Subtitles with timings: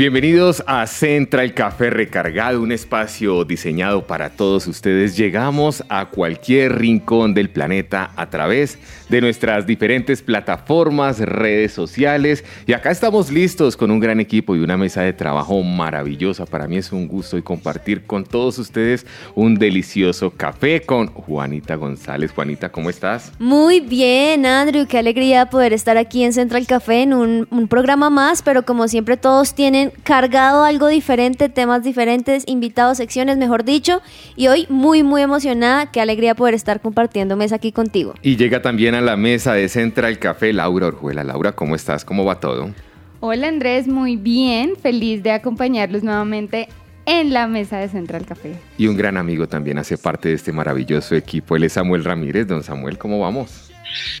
[0.00, 5.14] Bienvenidos a Central Café Recargado, un espacio diseñado para todos ustedes.
[5.14, 8.78] Llegamos a cualquier rincón del planeta a través
[9.10, 12.46] de nuestras diferentes plataformas, redes sociales.
[12.66, 16.46] Y acá estamos listos con un gran equipo y una mesa de trabajo maravillosa.
[16.46, 21.74] Para mí es un gusto y compartir con todos ustedes un delicioso café con Juanita
[21.74, 22.32] González.
[22.32, 23.32] Juanita, ¿cómo estás?
[23.38, 28.08] Muy bien, Andrew, qué alegría poder estar aquí en Central Café en un, un programa
[28.08, 34.00] más, pero como siempre todos tienen cargado algo diferente, temas diferentes, invitados, secciones, mejor dicho,
[34.36, 38.14] y hoy muy, muy emocionada, qué alegría poder estar compartiendo mesa aquí contigo.
[38.22, 41.24] Y llega también a la mesa de Central Café Laura Orjuela.
[41.24, 42.04] Laura, ¿cómo estás?
[42.04, 42.72] ¿Cómo va todo?
[43.20, 46.68] Hola Andrés, muy bien, feliz de acompañarlos nuevamente
[47.06, 48.54] en la mesa de Central Café.
[48.78, 51.56] Y un gran amigo también hace parte de este maravilloso equipo.
[51.56, 52.46] Él es Samuel Ramírez.
[52.46, 53.70] Don Samuel, ¿cómo vamos?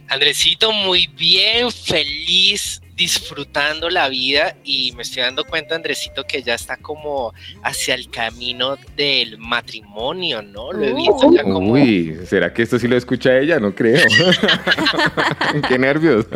[0.08, 6.54] Andresito, muy bien, feliz, disfrutando la vida y me estoy dando cuenta, Andresito, que ya
[6.54, 10.70] está como hacia el camino del matrimonio, ¿no?
[10.70, 13.58] Lo he visto ya como Uy, ¿será que esto sí lo escucha ella?
[13.58, 14.06] No creo.
[15.68, 16.26] Qué nervios.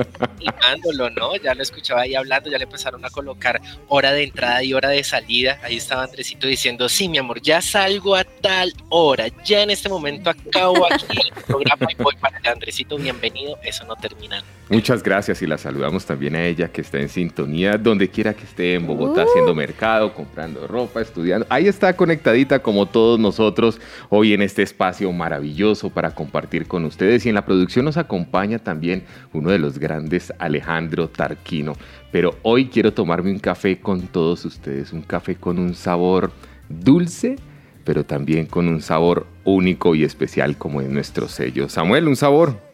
[1.42, 4.88] Ya lo escuchaba ahí hablando, ya le empezaron a colocar hora de entrada y hora
[4.88, 5.60] de salida.
[5.62, 9.90] Ahí estaba Andresito diciendo, sí, mi amor, ya salgo a tal hora, ya en este
[9.90, 12.52] momento acabo aquí el programa y voy para allá.
[12.52, 14.42] Andresito, bienvenido, eso no termina.
[14.70, 18.44] Muchas gracias y la saludamos también a ella que está en sintonía donde quiera que
[18.44, 21.46] esté en Bogotá haciendo mercado, comprando ropa, estudiando.
[21.50, 27.26] Ahí está conectadita como todos nosotros hoy en este espacio maravilloso para compartir con ustedes
[27.26, 31.74] y en la producción nos acompaña también uno de los grandes Alejandro Tarquino.
[32.12, 36.30] Pero hoy quiero tomarme un café con todos ustedes, un café con un sabor
[36.68, 37.36] dulce,
[37.84, 41.68] pero también con un sabor único y especial como es nuestro sello.
[41.68, 42.73] Samuel, un sabor.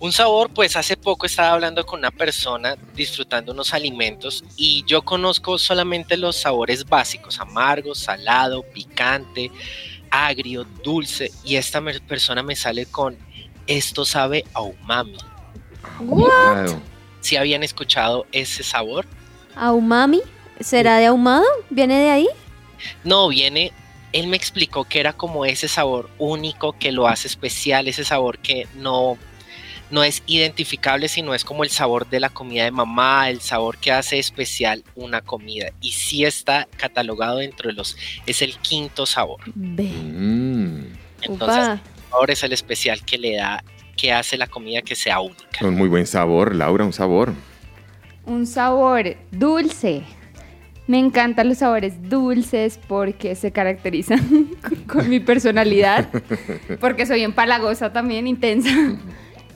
[0.00, 5.02] Un sabor, pues hace poco estaba hablando con una persona disfrutando unos alimentos y yo
[5.02, 9.50] conozco solamente los sabores básicos, amargo, salado, picante,
[10.10, 13.16] agrio, dulce y esta persona me sale con
[13.66, 15.16] esto sabe a umami.
[16.00, 16.80] Wow.
[17.20, 19.06] ¿Si habían escuchado ese sabor?
[19.54, 20.22] ¿Ahumami?
[20.60, 21.46] ¿Será de ahumado?
[21.70, 22.28] ¿Viene de ahí?
[23.04, 23.72] No, viene,
[24.12, 28.38] él me explicó que era como ese sabor único que lo hace especial, ese sabor
[28.38, 29.18] que no,
[29.92, 33.76] no es identificable, sino es como el sabor de la comida de mamá, el sabor
[33.76, 35.70] que hace especial una comida.
[35.82, 39.40] Y sí está catalogado dentro de los, es el quinto sabor.
[39.54, 40.84] Mm,
[41.20, 41.72] Entonces, Upa.
[41.74, 43.62] el sabor es el especial que le da,
[43.94, 45.64] que hace la comida que sea única.
[45.64, 47.34] un muy buen sabor, Laura, un sabor.
[48.24, 50.02] Un sabor dulce.
[50.86, 56.08] Me encantan los sabores dulces porque se caracterizan con, con mi personalidad,
[56.80, 58.70] porque soy empalagosa también, intensa,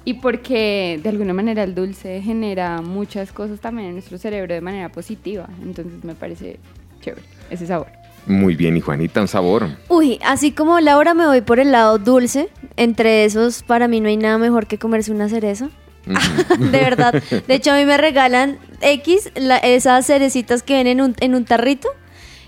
[0.07, 4.61] y porque de alguna manera el dulce genera muchas cosas también en nuestro cerebro de
[4.63, 5.47] manera positiva.
[5.63, 6.59] Entonces me parece
[7.03, 7.89] chévere ese sabor.
[8.27, 9.69] Muy bien, y Juanita, un sabor.
[9.89, 14.09] Uy, así como Laura me voy por el lado dulce, entre esos para mí no
[14.09, 15.69] hay nada mejor que comerse una cereza.
[16.59, 17.21] De verdad.
[17.47, 21.35] De hecho, a mí me regalan X, la- esas cerecitas que vienen en un, en
[21.35, 21.89] un tarrito.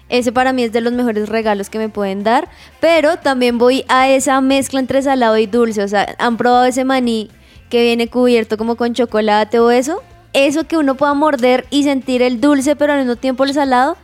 [0.08, 2.48] Ese para mí es de los mejores regalos que me pueden dar.
[2.80, 5.82] Pero también voy a esa mezcla entre salado y dulce.
[5.82, 7.30] O sea, ¿han probado ese maní
[7.68, 10.02] que viene cubierto como con chocolate o eso?
[10.32, 13.96] Eso que uno pueda morder y sentir el dulce, pero al mismo tiempo el salado.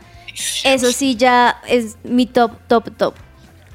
[0.63, 3.13] Eso sí ya es mi top, top, top.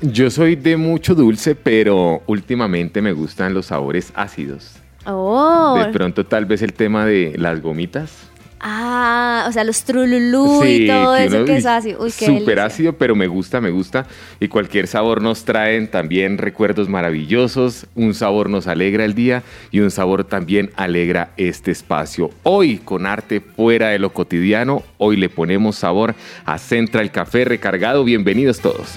[0.03, 4.73] Yo soy de mucho dulce, pero últimamente me gustan los sabores ácidos.
[5.06, 5.78] Oh.
[5.78, 8.29] De pronto tal vez el tema de las gomitas.
[8.62, 12.03] Ah, o sea, los trululú y todo que eso uno- que es ácido.
[12.04, 14.06] Uy, qué Súper ácido, pero me gusta, me gusta.
[14.38, 17.86] Y cualquier sabor nos traen también recuerdos maravillosos.
[17.95, 22.30] Un sabor nos alegra el día y un sabor también alegra este espacio.
[22.42, 26.15] Hoy, con arte fuera de lo cotidiano, hoy le ponemos sabor
[26.45, 28.04] a Central Café recargado.
[28.04, 28.95] Bienvenidos todos.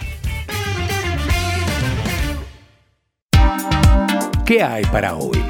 [4.45, 5.43] ¿Qué hay para hoy?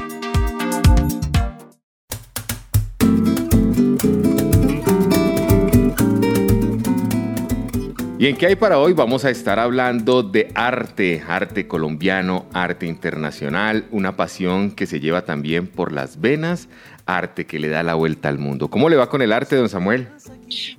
[8.24, 8.94] ¿Y en qué hay para hoy?
[8.94, 15.26] Vamos a estar hablando de arte, arte colombiano, arte internacional, una pasión que se lleva
[15.26, 16.70] también por las venas,
[17.06, 18.68] arte que le da la vuelta al mundo.
[18.68, 20.08] ¿Cómo le va con el arte, don Samuel?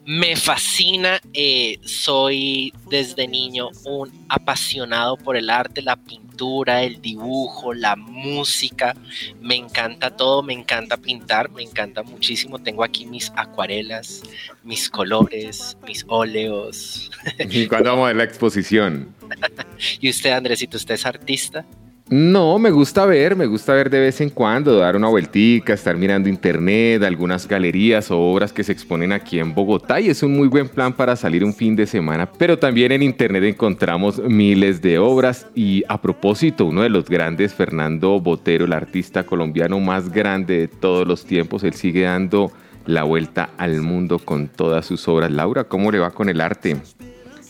[0.06, 7.74] Me fascina, eh, soy desde niño un apasionado por el arte, la pintura, el dibujo,
[7.74, 8.96] la música,
[9.42, 14.24] me encanta todo, me encanta pintar, me encanta muchísimo, tengo aquí mis acuarelas,
[14.64, 17.12] mis colores, mis óleos.
[17.50, 19.14] ¿Y cuándo vamos a ver la exposición?
[20.00, 21.66] ¿Y usted, Andresito, usted es artista?
[22.08, 25.98] No, me gusta ver, me gusta ver de vez en cuando, dar una vueltica, estar
[25.98, 30.38] mirando internet, algunas galerías o obras que se exponen aquí en Bogotá y es un
[30.38, 32.32] muy buen plan para salir un fin de semana.
[32.32, 37.56] Pero también en internet encontramos miles de obras y a propósito, uno de los grandes,
[37.56, 42.52] Fernando Botero, el artista colombiano más grande de todos los tiempos, él sigue dando
[42.86, 45.32] la vuelta al mundo con todas sus obras.
[45.32, 46.78] Laura, ¿cómo le va con el arte?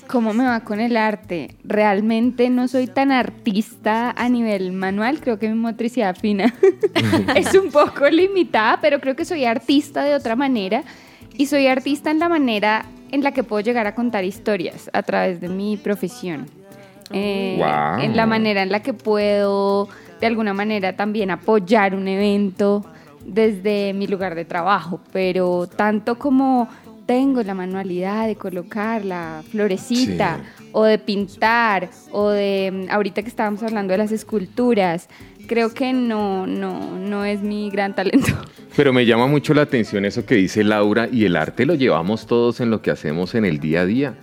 [0.07, 1.55] ¿Cómo me va con el arte?
[1.63, 6.53] Realmente no soy tan artista a nivel manual, creo que mi motricidad fina
[7.35, 10.83] es un poco limitada, pero creo que soy artista de otra manera
[11.37, 15.03] y soy artista en la manera en la que puedo llegar a contar historias a
[15.03, 16.45] través de mi profesión.
[17.11, 18.01] Eh, Wow.
[18.01, 19.87] En la manera en la que puedo
[20.19, 22.85] de alguna manera también apoyar un evento
[23.25, 26.67] desde mi lugar de trabajo, pero tanto como
[27.05, 30.39] tengo la manualidad de colocar la florecita
[30.71, 35.07] o de pintar o de ahorita que estábamos hablando de las esculturas,
[35.47, 38.33] creo que no no no es mi gran talento.
[38.75, 42.27] Pero me llama mucho la atención eso que dice Laura y el arte lo llevamos
[42.27, 44.15] todos en lo que hacemos en el día a día.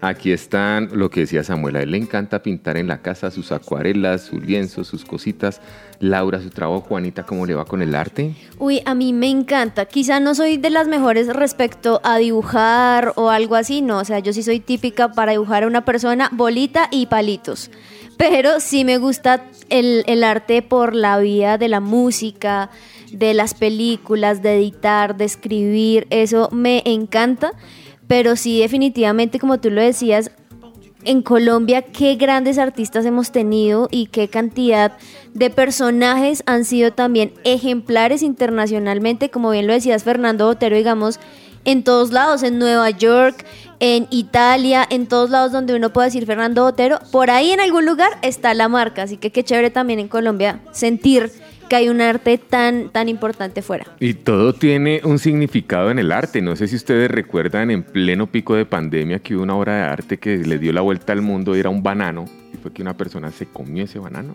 [0.00, 3.52] Aquí están lo que decía Samuel, a él le encanta pintar en la casa sus
[3.52, 5.60] acuarelas, sus lienzos, sus cositas.
[5.98, 8.34] Laura, su trabajo, Juanita, ¿cómo le va con el arte?
[8.58, 9.86] Uy, a mí me encanta.
[9.86, 13.98] Quizá no soy de las mejores respecto a dibujar o algo así, no.
[13.98, 17.70] O sea, yo sí soy típica para dibujar a una persona, bolita y palitos.
[18.18, 22.70] Pero sí me gusta el, el arte por la vía de la música,
[23.12, 26.06] de las películas, de editar, de escribir.
[26.10, 27.52] Eso me encanta.
[28.06, 30.30] Pero sí, definitivamente, como tú lo decías,
[31.06, 34.92] en Colombia qué grandes artistas hemos tenido y qué cantidad
[35.34, 41.20] de personajes han sido también ejemplares internacionalmente, como bien lo decías Fernando Botero, digamos,
[41.64, 43.44] en todos lados, en Nueva York,
[43.80, 47.86] en Italia, en todos lados donde uno puede decir Fernando Botero, por ahí en algún
[47.86, 51.30] lugar está la marca, así que qué chévere también en Colombia sentir
[51.68, 53.86] que hay un arte tan, tan importante fuera.
[54.00, 56.42] Y todo tiene un significado en el arte.
[56.42, 59.82] No sé si ustedes recuerdan en pleno pico de pandemia que hubo una obra de
[59.82, 62.96] arte que le dio la vuelta al mundo, era un banano, y fue que una
[62.96, 64.32] persona se comió ese banano.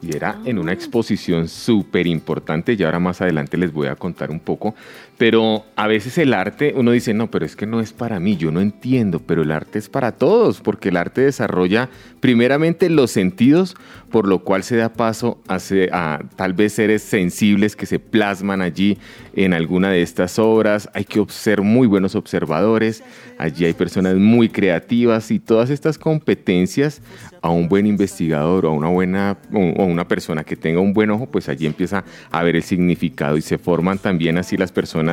[0.00, 4.30] Y era en una exposición súper importante, y ahora más adelante les voy a contar
[4.30, 4.74] un poco.
[5.18, 8.36] Pero a veces el arte, uno dice, no, pero es que no es para mí,
[8.36, 13.10] yo no entiendo, pero el arte es para todos, porque el arte desarrolla primeramente los
[13.10, 13.74] sentidos,
[14.10, 18.96] por lo cual se da paso a, tal vez seres sensibles que se plasman allí
[19.34, 20.88] en alguna de estas obras.
[20.94, 23.02] Hay que ser muy buenos observadores,
[23.38, 27.02] allí hay personas muy creativas y todas estas competencias
[27.42, 31.10] a un buen investigador o a una buena o una persona que tenga un buen
[31.10, 35.07] ojo, pues allí empieza a ver el significado y se forman también así las personas,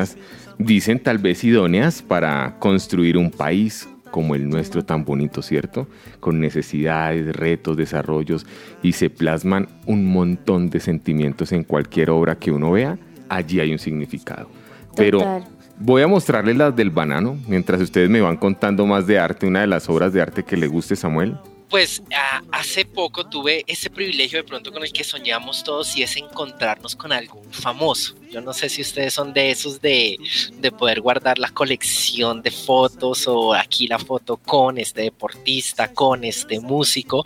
[0.58, 5.88] dicen tal vez idóneas para construir un país como el nuestro tan bonito, ¿cierto?
[6.20, 8.46] Con necesidades, retos, desarrollos
[8.82, 12.98] y se plasman un montón de sentimientos en cualquier obra que uno vea,
[13.28, 14.50] allí hay un significado.
[14.96, 15.44] Pero.
[15.78, 19.60] Voy a mostrarles las del banano mientras ustedes me van contando más de arte, una
[19.60, 21.36] de las obras de arte que le guste, Samuel.
[21.70, 22.04] Pues
[22.52, 26.96] hace poco tuve ese privilegio de pronto con el que soñamos todos y es encontrarnos
[26.96, 28.16] con algún famoso.
[28.32, 30.18] Yo no sé si ustedes son de esos de,
[30.54, 36.24] de poder guardar la colección de fotos o aquí la foto con este deportista, con
[36.24, 37.26] este músico.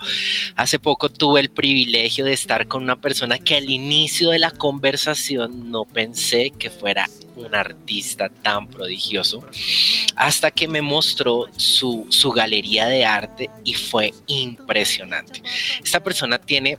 [0.55, 4.51] Hace poco tuve el privilegio de estar con una persona que al inicio de la
[4.51, 9.43] conversación no pensé que fuera un artista tan prodigioso
[10.15, 15.41] hasta que me mostró su, su galería de arte y fue impresionante.
[15.83, 16.77] Esta persona tiene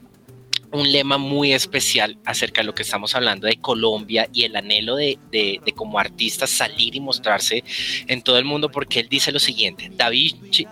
[0.73, 4.97] un lema muy especial acerca de lo que estamos hablando de Colombia y el anhelo
[4.97, 7.65] de, de, de, como artista salir y mostrarse
[8.07, 10.11] en todo el mundo porque él dice lo siguiente, Da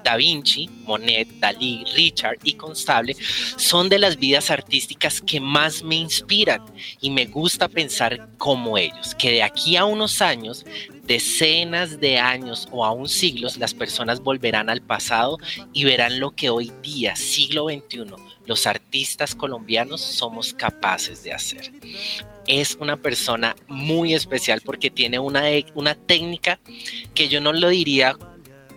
[0.04, 3.16] da Vinci, Monet, Dalí, Richard y Constable
[3.56, 6.62] son de las vidas artísticas que más me inspiran
[7.00, 10.64] y me gusta pensar como ellos, que de aquí a unos años
[11.08, 15.38] decenas de años o aún siglos, las personas volverán al pasado
[15.72, 18.04] y verán lo que hoy día, siglo XXI,
[18.46, 21.72] los artistas colombianos somos capaces de hacer.
[22.46, 26.60] Es una persona muy especial porque tiene una, una técnica
[27.14, 28.16] que yo no lo diría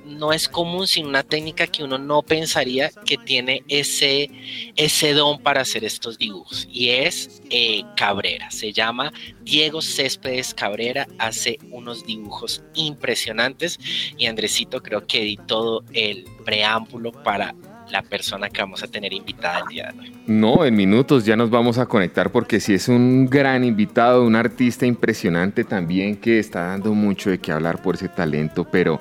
[0.05, 4.29] no es común, sino una técnica que uno no pensaría que tiene ese,
[4.75, 6.67] ese don para hacer estos dibujos.
[6.71, 9.11] Y es eh, Cabrera, se llama
[9.43, 13.79] Diego Céspedes Cabrera, hace unos dibujos impresionantes
[14.17, 17.53] y Andresito creo que di todo el preámbulo para
[17.91, 20.13] la persona que vamos a tener invitada el día de hoy.
[20.27, 24.35] No, en minutos ya nos vamos a conectar porque si es un gran invitado, un
[24.35, 28.99] artista impresionante también que está dando mucho de qué hablar por ese talento, pero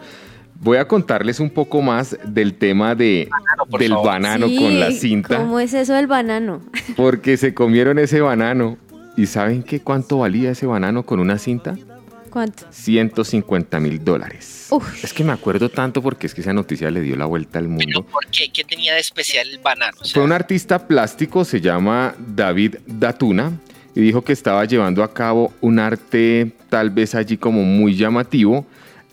[0.61, 4.07] voy a contarles un poco más del tema de, Banano, del favor.
[4.07, 6.61] banano Sí, con la cinta, ¿Cómo es eso del banano?
[6.97, 8.79] porque se comieron ese banano.
[9.17, 11.77] ¿Y saben qué cuánto valía ese banano con una cinta?
[12.31, 12.65] ¿Cuánto?
[12.71, 14.69] 150 mil dólares.
[14.71, 15.03] Uf.
[15.05, 17.65] Es que me acuerdo tanto porque es que esa noticia le dio la vuelta al
[17.65, 18.07] Pero mundo.
[18.11, 18.51] ¿por qué?
[18.53, 19.97] ¿Qué tenía de especial el banano?
[20.01, 23.53] O sea, Fue un artista plástico, se llama David Datuna,
[23.97, 28.65] y dijo que estaba llevando a cabo un arte tal vez allí como muy llamativo.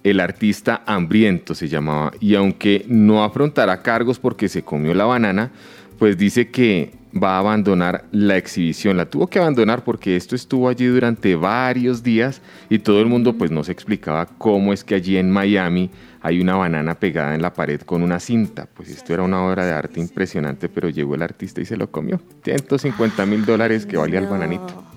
[0.10, 5.52] El artista hambriento se llamaba, y aunque no afrontará cargos porque se comió la banana,
[6.00, 8.96] pues dice que va a abandonar la exhibición.
[8.96, 13.34] La tuvo que abandonar porque esto estuvo allí durante varios días y todo el mundo
[13.34, 15.90] pues no se explicaba cómo es que allí en Miami
[16.22, 18.66] hay una banana pegada en la pared con una cinta.
[18.74, 21.92] Pues esto era una obra de arte impresionante, pero llegó el artista y se lo
[21.92, 22.22] comió.
[22.46, 24.97] 150 mil dólares que valía el bananito.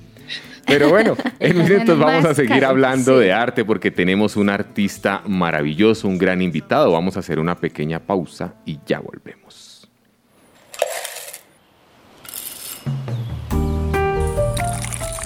[0.71, 3.25] Pero bueno, en minutos vamos a seguir hablando sí.
[3.25, 6.93] de arte porque tenemos un artista maravilloso, un gran invitado.
[6.93, 9.89] Vamos a hacer una pequeña pausa y ya volvemos.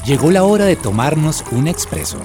[0.06, 2.18] Llegó la hora de tomarnos un expreso.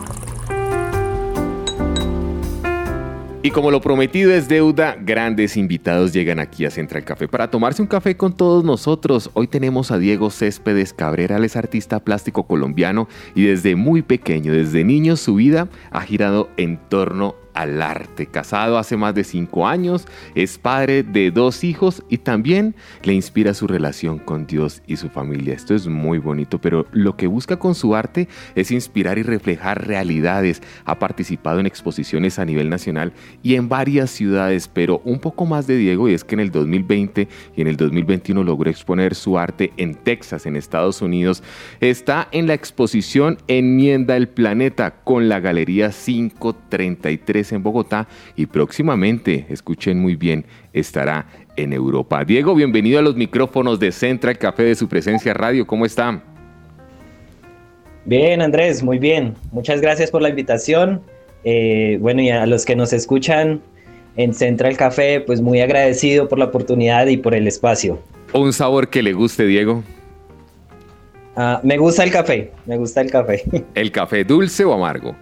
[3.41, 7.81] Y como lo prometido es deuda, grandes invitados llegan aquí a Central Café para tomarse
[7.81, 9.29] un café con todos nosotros.
[9.33, 14.51] Hoy tenemos a Diego Céspedes Cabrera, él es artista plástico colombiano y desde muy pequeño,
[14.51, 18.25] desde niño, su vida ha girado en torno al arte.
[18.25, 22.73] Casado hace más de cinco años, es padre de dos hijos y también
[23.03, 25.55] le inspira su relación con Dios y su familia.
[25.55, 29.85] Esto es muy bonito, pero lo que busca con su arte es inspirar y reflejar
[29.85, 30.61] realidades.
[30.85, 33.11] Ha participado en exposiciones a nivel nacional
[33.43, 36.51] y en varias ciudades, pero un poco más de Diego y es que en el
[36.51, 41.43] 2020 y en el 2021 logró exponer su arte en Texas, en Estados Unidos.
[41.81, 49.45] Está en la exposición Enmienda el Planeta con la Galería 533 en Bogotá y próximamente,
[49.49, 51.25] escuchen muy bien, estará
[51.55, 52.23] en Europa.
[52.23, 55.67] Diego, bienvenido a los micrófonos de Central Café de su presencia radio.
[55.67, 56.21] ¿Cómo está?
[58.05, 59.35] Bien, Andrés, muy bien.
[59.51, 61.01] Muchas gracias por la invitación.
[61.43, 63.61] Eh, bueno, y a los que nos escuchan
[64.15, 67.99] en Central Café, pues muy agradecido por la oportunidad y por el espacio.
[68.33, 69.83] Un sabor que le guste, Diego.
[71.35, 73.43] Ah, me gusta el café, me gusta el café.
[73.73, 75.15] ¿El café dulce o amargo?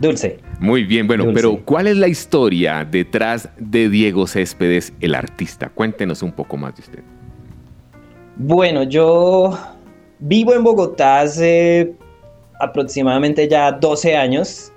[0.00, 0.38] Dulce.
[0.60, 1.42] Muy bien, bueno, Dulce.
[1.42, 5.68] pero ¿cuál es la historia detrás de Diego Céspedes, el artista?
[5.68, 7.00] Cuéntenos un poco más de usted.
[8.36, 9.58] Bueno, yo
[10.18, 11.94] vivo en Bogotá hace
[12.60, 14.72] aproximadamente ya 12 años.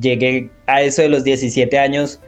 [0.00, 2.20] Llegué a eso de los 17 años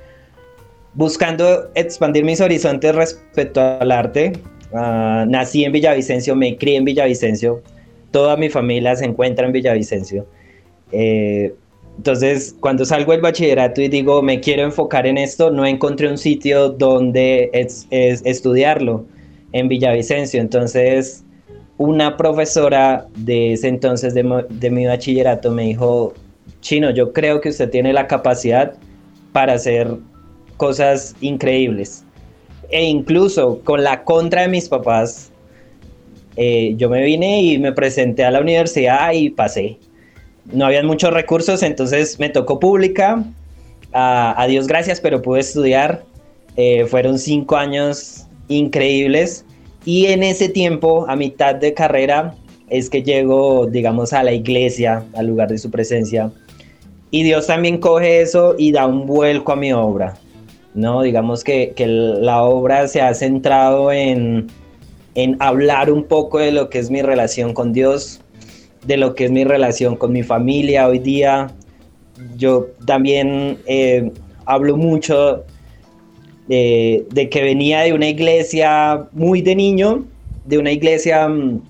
[0.94, 4.32] buscando expandir mis horizontes respecto al arte.
[4.73, 7.62] Ah, nací en Villavicencio, me crié en Villavicencio.
[8.11, 10.26] Toda mi familia se encuentra en Villavicencio.
[10.98, 11.54] Eh,
[11.98, 16.16] entonces, cuando salgo del bachillerato y digo, me quiero enfocar en esto, no encontré un
[16.16, 19.04] sitio donde es- es- estudiarlo
[19.52, 20.40] en Villavicencio.
[20.40, 21.22] Entonces,
[21.76, 26.14] una profesora de ese entonces de mi bachillerato me dijo,
[26.60, 28.74] Chino, yo creo que usted tiene la capacidad
[29.32, 29.88] para hacer
[30.56, 32.04] cosas increíbles.
[32.70, 35.30] E incluso con la contra de mis papás,
[36.36, 39.78] eh, yo me vine y me presenté a la universidad y pasé.
[40.52, 43.24] No habían muchos recursos, entonces me tocó pública.
[43.92, 46.04] A, Dios gracias, pero pude estudiar.
[46.56, 49.44] Eh, fueron cinco años increíbles.
[49.84, 52.34] Y en ese tiempo, a mitad de carrera,
[52.68, 56.30] es que llego, digamos, a la iglesia, al lugar de su presencia.
[57.10, 60.16] Y Dios también coge eso y da un vuelco a mi obra.
[60.76, 61.02] ¿no?
[61.02, 64.48] Digamos que, que la obra se ha centrado en,
[65.14, 68.20] en hablar un poco de lo que es mi relación con Dios,
[68.86, 71.48] de lo que es mi relación con mi familia hoy día.
[72.36, 74.10] Yo también eh,
[74.44, 75.44] hablo mucho
[76.48, 80.04] de, de, que venía de una iglesia muy de niño,
[80.44, 81.60] de una iglesia mm,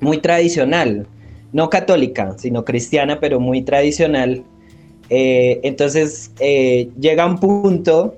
[0.00, 1.06] muy tradicional,
[1.52, 4.42] no católica, sino cristiana, pero muy tradicional.
[5.10, 8.16] Eh, entonces eh, llega un punto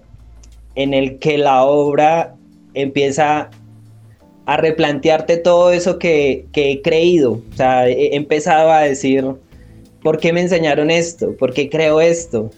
[0.74, 2.34] en el que la obra
[2.74, 3.50] empieza
[4.46, 7.42] a replantearte todo eso que, que, he creído.
[7.52, 9.24] O sea, he empezado a decir,
[10.02, 11.36] ¿por qué me enseñaron esto?
[11.36, 12.50] ¿Por qué creo esto?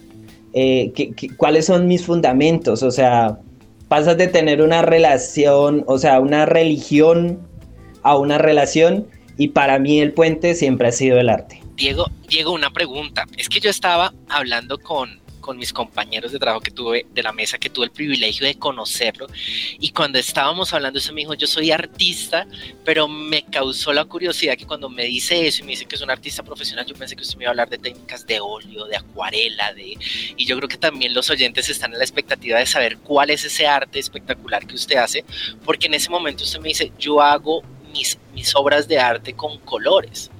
[0.53, 3.37] eh, ¿qué- cuáles son mis fundamentos, o sea,
[3.87, 7.39] pasas de tener una relación, o sea, una religión
[8.01, 11.61] a una relación y para mí el puente siempre ha sido el arte.
[11.75, 13.25] Diego, Diego, una pregunta.
[13.37, 17.31] Es que yo estaba hablando con, con mis compañeros de trabajo que tuve de la
[17.31, 19.27] mesa, que tuve el privilegio de conocerlo,
[19.79, 22.47] y cuando estábamos hablando eso me dijo, yo soy artista,
[22.85, 26.01] pero me causó la curiosidad que cuando me dice eso y me dice que es
[26.01, 28.85] un artista profesional, yo pensé que usted me iba a hablar de técnicas de óleo,
[28.85, 29.97] de acuarela, de...
[30.37, 33.45] Y yo creo que también los oyentes están en la expectativa de saber cuál es
[33.45, 35.23] ese arte espectacular que usted hace,
[35.63, 39.57] porque en ese momento usted me dice, yo hago mis, mis obras de arte con
[39.59, 40.31] colores.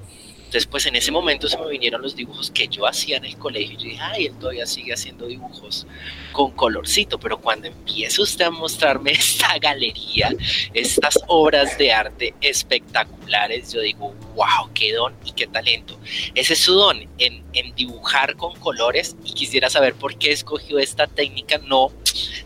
[0.49, 3.37] Entonces, pues en ese momento se me vinieron los dibujos que yo hacía en el
[3.37, 3.77] colegio.
[3.77, 5.85] Yo dije, ay, él todavía sigue haciendo dibujos
[6.31, 7.19] con colorcito.
[7.19, 10.31] Pero cuando empieza usted a mostrarme esta galería,
[10.73, 15.99] estas obras de arte espectaculares, yo digo, wow, qué don y qué talento.
[16.33, 19.15] Ese es su don en, en dibujar con colores.
[19.23, 21.59] Y quisiera saber por qué escogió esta técnica.
[21.59, 21.91] No,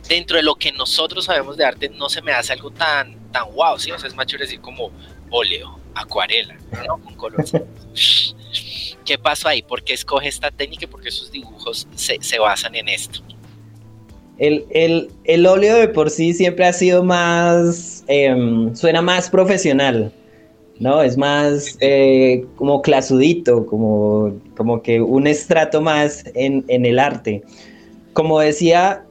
[0.10, 3.50] dentro de lo que nosotros sabemos de arte, no se me hace algo tan, tan
[3.54, 3.80] wow.
[3.80, 4.92] Si o sea, es chévere decir como
[5.36, 6.56] óleo, acuarela,
[6.88, 6.98] ¿no?
[7.00, 7.52] Con colores.
[9.06, 9.62] ¿Qué pasó ahí?
[9.64, 13.20] ¿Por qué escoge esta técnica y por qué sus dibujos se, se basan en esto?
[14.38, 20.12] El, el- el óleo de por sí siempre ha sido más, em, suena más profesional,
[20.80, 21.02] ¿no?
[21.04, 27.44] Es más eh, como clasudito, como, como que un estrato más en, en el arte.
[28.14, 29.06] Como decía,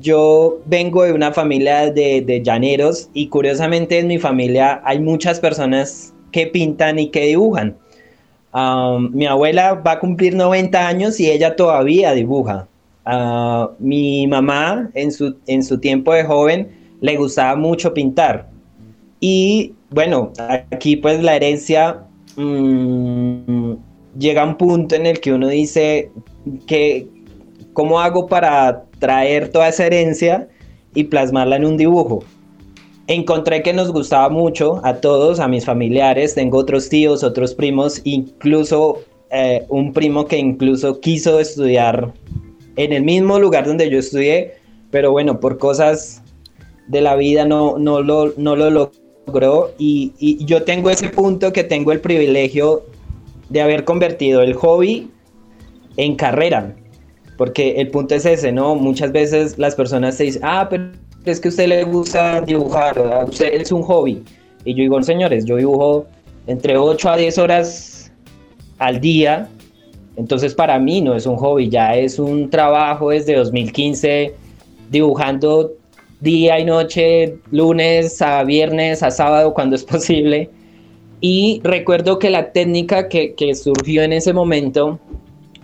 [0.00, 5.40] yo vengo de una familia de, de llaneros y curiosamente en mi familia hay muchas
[5.40, 7.76] personas que pintan y que dibujan.
[9.10, 12.66] Mi abuela va a cumplir 90 años y ella todavía dibuja.
[13.04, 16.68] Ah, mi mamá en su, en su tiempo de joven
[17.00, 18.48] le gustaba mucho pintar.
[19.20, 20.32] Y bueno,
[20.70, 22.02] aquí pues la herencia
[22.36, 23.72] mm,
[24.18, 26.10] llega a un punto en el que uno dice
[26.66, 27.06] que
[27.72, 30.48] cómo hago para traer toda esa herencia
[30.94, 32.24] y plasmarla en un dibujo.
[33.06, 38.00] Encontré que nos gustaba mucho a todos, a mis familiares, tengo otros tíos, otros primos,
[38.04, 39.00] incluso
[39.30, 42.12] eh, un primo que incluso quiso estudiar
[42.76, 44.54] en el mismo lugar donde yo estudié,
[44.90, 46.22] pero bueno, por cosas
[46.86, 48.70] de la vida no, no, lo, no lo
[49.26, 52.84] logró y, y yo tengo ese punto que tengo el privilegio
[53.48, 55.10] de haber convertido el hobby
[55.96, 56.74] en carrera,
[57.38, 58.74] porque el punto es ese, ¿no?
[58.74, 60.90] Muchas veces las personas te dicen, ah, pero
[61.24, 64.22] es que a usted le gusta dibujar, a usted es un hobby.
[64.64, 66.06] Y yo digo, señores, yo dibujo
[66.48, 68.12] entre 8 a 10 horas
[68.78, 69.48] al día,
[70.16, 74.34] entonces para mí no es un hobby, ya es un trabajo desde 2015
[74.90, 75.74] dibujando
[76.20, 80.50] día y noche, lunes a viernes, a sábado cuando es posible.
[81.20, 84.98] Y recuerdo que la técnica que, que surgió en ese momento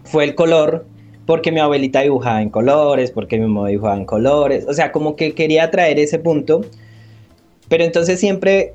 [0.05, 0.87] fue el color,
[1.27, 5.17] porque mi abuelita dibujaba en colores, porque mi mamá dibujaba en colores, o sea, como
[5.17, 6.63] que quería traer ese punto,
[7.69, 8.75] pero entonces siempre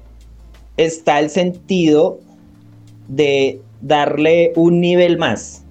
[0.77, 2.19] está el sentido
[3.07, 5.63] de darle un nivel más,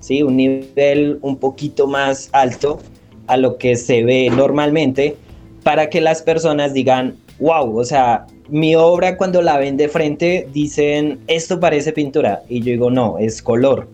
[0.00, 0.22] ¿sí?
[0.22, 2.80] Un nivel un poquito más alto
[3.26, 5.16] a lo que se ve normalmente
[5.62, 10.48] para que las personas digan, wow, o sea, mi obra cuando la ven de frente
[10.52, 13.88] dicen, esto parece pintura, y yo digo, no, es color.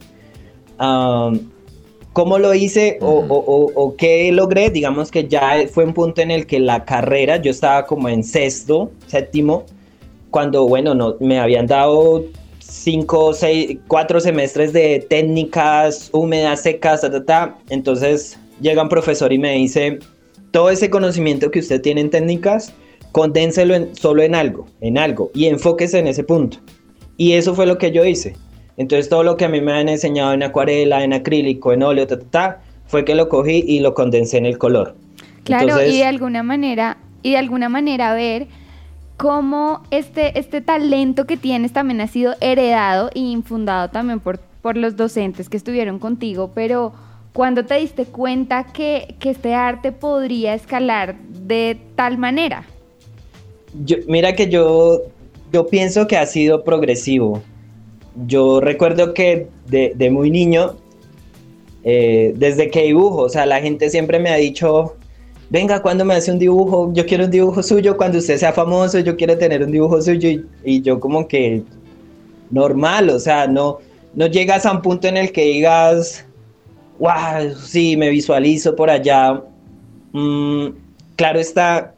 [2.16, 4.70] ¿Cómo lo hice o, o, o, o, qué logré?
[4.70, 8.24] Digamos que ya fue un punto en el que la carrera, yo estaba como en
[8.24, 9.66] sexto, séptimo,
[10.30, 12.24] cuando, bueno, no, me habían dado
[12.58, 17.58] cinco, seis, cuatro semestres de técnicas húmedas, secas, ta, ta, ta.
[17.68, 19.98] Entonces llega un profesor y me dice,
[20.52, 22.72] todo ese conocimiento que usted tiene en técnicas,
[23.12, 26.60] condénselo en, solo en algo, en algo, y enfóquese en ese punto.
[27.18, 28.36] Y eso fue lo que yo hice.
[28.76, 32.06] Entonces todo lo que a mí me han enseñado en acuarela, en acrílico, en óleo,
[32.06, 34.94] ta, ta, ta, fue que lo cogí y lo condensé en el color.
[35.44, 38.48] Claro, Entonces, y de alguna manera, y de alguna manera ver
[39.16, 44.76] cómo este, este talento que tienes también ha sido heredado e infundado también por, por
[44.76, 46.92] los docentes que estuvieron contigo, pero
[47.32, 52.64] cuando te diste cuenta que, que este arte podría escalar de tal manera?
[53.84, 55.02] Yo, mira que yo,
[55.52, 57.42] yo pienso que ha sido progresivo.
[58.26, 60.76] Yo recuerdo que de, muy niño,
[61.84, 64.96] eh, desde que dibujo, o sea, la gente siempre me ha dicho,
[65.50, 68.98] venga, cuando me hace un dibujo, yo quiero un dibujo suyo, cuando usted sea famoso,
[69.00, 71.62] yo quiero tener un dibujo suyo, y, y yo como que
[72.50, 73.78] normal, o sea, no,
[74.14, 76.24] no llegas a un punto en el que digas,
[76.98, 79.42] wow, sí, me visualizo por allá.
[80.12, 80.68] Mm,
[81.16, 81.94] claro está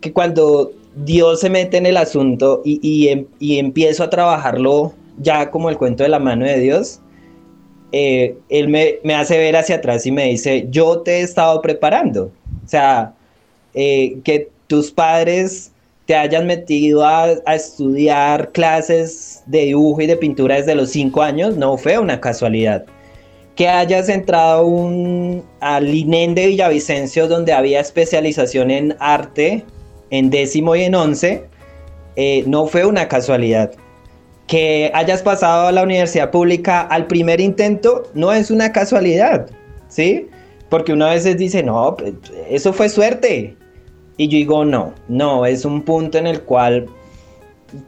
[0.00, 5.50] que cuando Dios se mete en el asunto y, y, y, empiezo a trabajarlo ya
[5.50, 7.00] como el cuento de la mano de Dios,
[7.92, 11.60] eh, él me, me hace ver hacia atrás y me dice, yo te he estado
[11.62, 12.30] preparando.
[12.64, 13.14] O sea,
[13.74, 15.70] eh, que tus padres
[16.06, 21.56] te hayan metido a, estudiar clases de dibujo y de pintura desde los cinco años
[21.56, 22.84] no fue una casualidad.
[23.54, 29.64] Que hayas entrado un, al INEN de Villavicencio donde había especialización en arte
[30.10, 31.44] en décimo y en once,
[32.16, 33.72] eh, no fue una casualidad.
[34.46, 39.50] Que hayas pasado a la universidad pública al primer intento no es una casualidad,
[39.88, 40.28] ¿sí?
[40.68, 42.14] Porque una veces dice, no, pues,
[42.48, 43.56] eso fue suerte.
[44.16, 46.86] Y yo digo, no, no, es un punto en el cual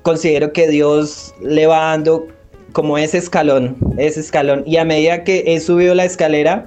[0.03, 2.27] considero que Dios le va dando
[2.73, 4.63] como ese escalón, ese escalón.
[4.67, 6.67] Y a medida que he subido la escalera,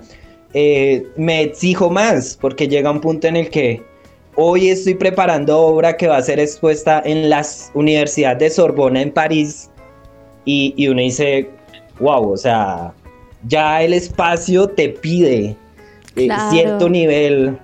[0.53, 3.83] eh, me exijo más, porque llega un punto en el que
[4.35, 9.11] hoy estoy preparando obra que va a ser expuesta en la Universidad de Sorbona en
[9.11, 9.69] París.
[10.45, 11.49] Y, y uno dice,
[11.99, 12.93] wow, o sea,
[13.47, 15.55] ya el espacio te pide
[16.15, 16.51] eh, Claro.
[16.51, 17.57] cierto nivel.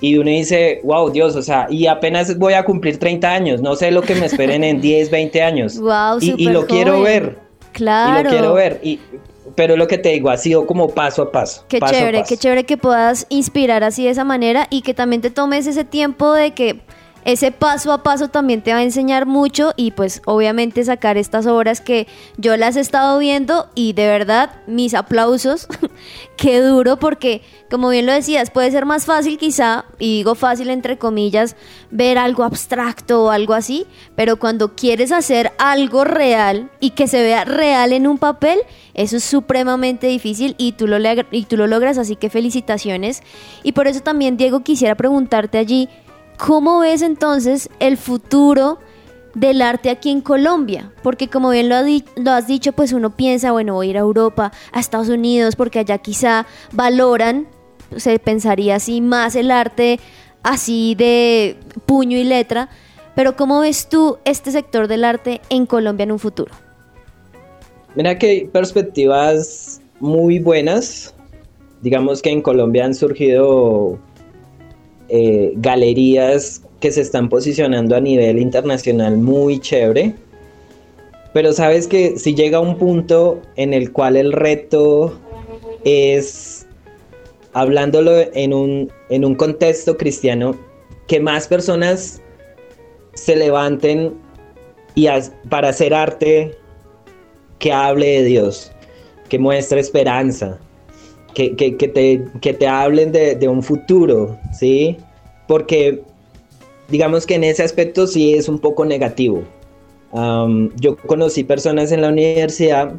[0.00, 3.76] Y uno dice, wow, Dios, o sea, y apenas voy a cumplir 30 años, no
[3.76, 5.78] sé lo que me esperen en 10, 20 años.
[5.78, 7.38] Wow, y, y lo quiero ver.
[7.72, 8.20] Claro.
[8.20, 8.80] Y lo quiero ver.
[8.82, 9.00] Y,
[9.56, 11.64] pero lo que te digo, ha sido como paso a paso.
[11.68, 12.28] Qué paso chévere, paso.
[12.28, 15.84] qué chévere que puedas inspirar así de esa manera y que también te tomes ese
[15.84, 16.82] tiempo de que
[17.26, 21.48] ese paso a paso también te va a enseñar mucho y pues obviamente sacar estas
[21.48, 25.66] obras que yo las he estado viendo y de verdad mis aplausos,
[26.36, 30.70] qué duro porque como bien lo decías puede ser más fácil quizá, y digo fácil
[30.70, 31.56] entre comillas,
[31.90, 37.24] ver algo abstracto o algo así, pero cuando quieres hacer algo real y que se
[37.24, 38.60] vea real en un papel,
[38.94, 40.96] eso es supremamente difícil y tú lo,
[41.32, 43.22] y tú lo logras, así que felicitaciones.
[43.64, 45.88] Y por eso también, Diego, quisiera preguntarte allí,
[46.36, 48.78] ¿cómo ves entonces el futuro
[49.34, 50.92] del arte aquí en Colombia?
[51.02, 51.76] Porque como bien lo,
[52.30, 55.80] has dicho, pues uno piensa, bueno, voy a ir a Europa, a Estados Unidos, porque
[55.80, 57.46] allá quizá valoran,
[57.96, 60.00] se pensaría así, más el arte
[60.42, 62.68] así de puño y letra.
[63.14, 66.52] Pero ¿cómo ves tú este sector del arte en Colombia en un futuro?
[67.94, 71.14] Mira que hay perspectivas muy buenas.
[71.80, 73.98] Digamos que en Colombia han surgido
[75.08, 80.14] eh, galerías que se están posicionando a nivel internacional muy chévere.
[81.32, 85.18] Pero sabes que si llega un punto en el cual el reto
[85.84, 86.66] es,
[87.52, 90.56] hablándolo en un, en un contexto cristiano,
[91.06, 92.22] que más personas
[93.14, 94.14] se levanten
[94.94, 95.08] y
[95.48, 96.56] para hacer arte
[97.58, 98.72] que hable de Dios,
[99.28, 100.58] que muestre esperanza,
[101.36, 104.96] que, que- que te, que te hablen de, de un futuro, ¿sí?
[105.46, 106.00] Porque
[106.88, 109.42] digamos que en ese aspecto sí es un poco negativo.
[110.12, 112.94] Am, yo conocí personas en la universidad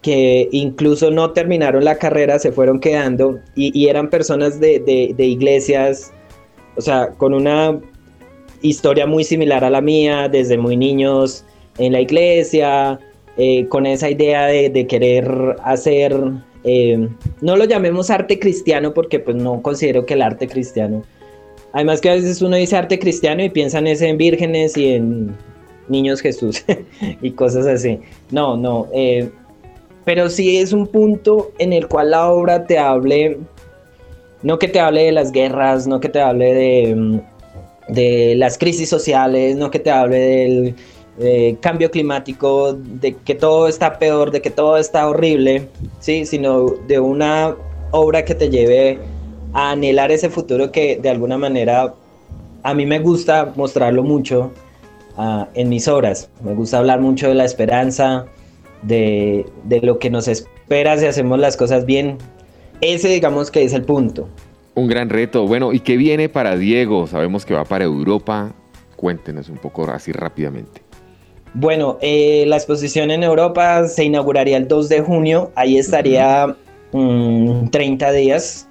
[0.00, 5.12] que incluso no terminaron la carrera, se fueron quedando y, y eran personas de, de-
[5.14, 6.10] de iglesias,
[6.76, 7.78] o sea, con una
[8.62, 11.44] historia muy similar a la mía, desde muy niños
[11.76, 12.98] en la iglesia,
[13.36, 16.16] eh, con esa idea de, de querer hacer,
[16.64, 17.08] eh,
[17.40, 21.02] no lo llamemos arte cristiano porque pues no considero que el arte cristiano,
[21.72, 25.36] además que a veces uno dice arte cristiano y piensan es en vírgenes y en
[25.88, 26.64] niños Jesús
[27.22, 28.00] y cosas así.
[28.30, 29.30] No, no, eh,
[30.04, 33.38] pero sí es un punto en el cual la obra te hable,
[34.42, 37.20] no que te hable de las guerras, no que te hable de, mm,
[37.88, 40.74] de las crisis sociales, no que te hable del
[41.60, 46.24] cambio climático, de que todo está peor, de que todo está horrible, ¿sí?
[46.26, 47.56] sino de una
[47.90, 48.98] obra que te lleve
[49.52, 51.94] a anhelar ese futuro que de alguna manera
[52.62, 54.52] a mí me gusta mostrarlo mucho
[55.16, 56.28] ah, en mis obras.
[56.42, 58.26] Me gusta hablar mucho de la esperanza,
[58.82, 62.18] de, de lo que nos espera si hacemos las cosas bien.
[62.80, 64.28] Ese digamos que es el punto.
[64.74, 65.46] Un gran reto.
[65.46, 67.06] Bueno, ¿y qué viene para Diego?
[67.08, 68.54] Sabemos que va para Europa.
[68.96, 70.87] Cuéntenos un poco así rápidamente.
[71.54, 75.50] Bueno, eh, la exposición en Europa se inauguraría el 2 de junio.
[75.54, 76.56] Ahí estaría
[76.92, 78.68] mm, 30 días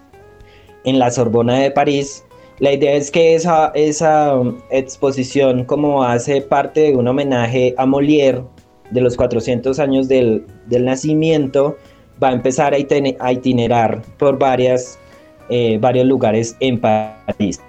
[0.83, 2.23] en la Sorbona de París.
[2.59, 4.33] La idea es que esa, esa
[4.71, 8.43] exposición, como hace parte de un homenaje a Molière
[8.89, 11.77] de los 400 años del, del nacimiento,
[12.21, 12.77] va a empezar a,
[13.19, 14.97] a itinerar por varias,
[15.49, 17.61] eh, varios lugares en París.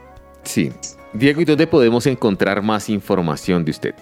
[0.42, 0.73] Sí.
[1.12, 3.94] Diego, ¿y dónde podemos encontrar más información de usted?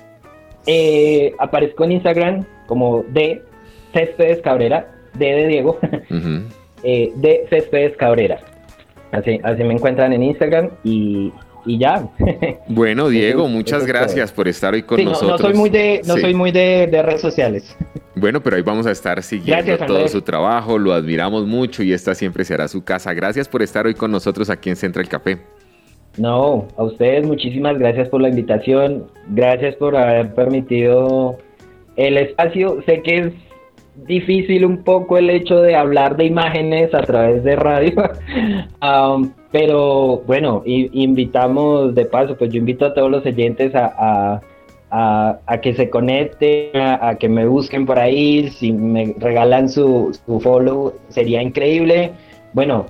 [0.66, 3.42] Eh, aparezco en Instagram como de
[3.92, 5.78] Céspedes Cabrera, D de Diego,
[6.10, 6.42] Ujú.
[6.82, 8.40] eh, de Céspedes Cabrera.
[9.12, 11.32] Así, así me encuentran en Instagram y,
[11.64, 12.08] y ya.
[12.68, 15.40] Bueno, Diego, muchas es gracias por estar hoy con Sí, no, no nosotros.
[15.42, 16.20] soy muy de, no Sí.
[16.22, 17.76] soy muy de, de redes sociales.
[18.18, 21.92] Bueno, pero ahí vamos a estar siguiendo Gracias, todo su trabajo, lo admiramos mucho y
[21.92, 23.12] esta siempre será su casa.
[23.12, 25.36] Gracias por estar hoy con nosotros aquí en Central Café.
[26.18, 31.36] No, a ustedes muchísimas gracias por la invitación, gracias por haber permitido
[31.96, 32.82] el espacio.
[32.86, 33.32] Sé que es
[34.06, 37.92] difícil un poco el hecho de hablar de imágenes a través de radio,
[38.80, 44.40] Am, pero bueno, invitamos de paso, pues yo invito a todos los oyentes a, a-
[44.90, 49.68] a- a que se conecten, a, a que me busquen por ahí, si me regalan
[49.68, 52.12] su, su follow sería increíble.
[52.52, 52.86] Bueno,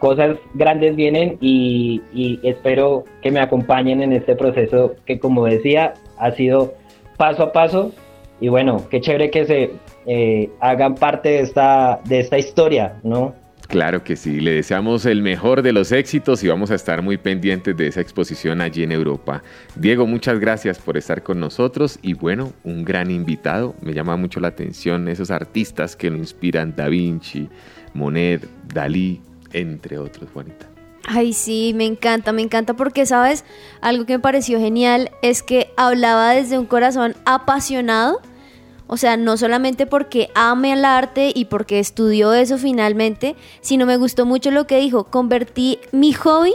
[0.00, 2.02] cosas grandes vienen y,
[2.42, 6.74] espero que me acompañen en este proceso que como decía ha sido
[7.16, 7.92] paso a paso
[8.40, 9.70] y bueno, qué chévere que se
[10.06, 13.34] eh, hagan parte de esta, de esta historia, ¿no?
[13.68, 17.18] Claro que sí, le deseamos el mejor de los éxitos y vamos a estar muy
[17.18, 19.44] pendientes de esa exposición allí en Europa.
[19.76, 23.76] Diego, muchas gracias por estar con nosotros y bueno, un gran invitado.
[23.80, 27.48] Me llama mucho la atención esos artistas que lo inspiran, Da Vinci,
[27.94, 29.20] Monet, Dalí,
[29.52, 30.68] entre otros, Juanita.
[31.06, 33.44] Ay, sí, me encanta, me encanta porque, ¿sabes?
[33.80, 38.20] Algo que me pareció genial es que hablaba desde un corazón apasionado.
[38.86, 43.96] O sea, no solamente porque ame el arte y porque estudió eso finalmente, sino me
[43.96, 46.52] gustó mucho lo que dijo, convertí mi hobby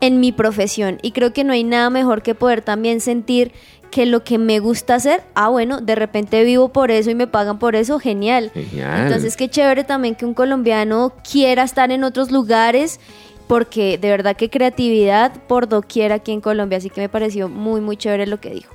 [0.00, 0.98] en mi profesión.
[1.02, 3.52] Y creo que no hay nada mejor que poder también sentir
[3.96, 7.26] que lo que me gusta hacer, ah, bueno, de repente vivo por eso y me
[7.26, 8.50] pagan por eso, genial.
[8.52, 9.06] Genial.
[9.06, 13.00] Entonces, qué chévere también que un colombiano quiera estar en otros lugares,
[13.46, 17.80] porque de verdad que creatividad por doquier aquí en Colombia, así que me pareció muy,
[17.80, 18.70] muy chévere lo que dijo.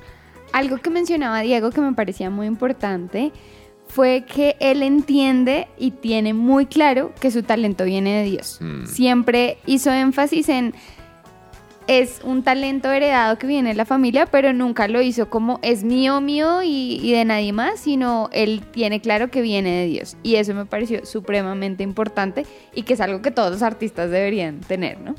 [0.52, 3.30] Algo que mencionaba Diego que me parecía muy importante
[3.86, 8.58] fue que él entiende y tiene muy claro que su talento viene de Dios.
[8.60, 8.86] Mm.
[8.86, 10.74] Siempre hizo énfasis en
[11.86, 15.84] es un talento heredado que viene de la familia, pero nunca lo hizo como es
[15.84, 20.16] mío, mío y, y de nadie más, sino él tiene claro que viene de Dios.
[20.22, 24.60] Y eso me pareció supremamente importante y que es algo que todos los artistas deberían
[24.60, 25.14] tener, ¿no?